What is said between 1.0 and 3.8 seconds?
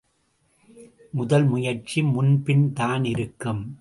முதல் முயற்சி முன்பின் தான் இருக்கும்.